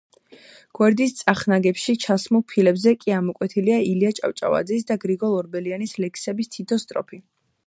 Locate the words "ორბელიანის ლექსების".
5.43-6.55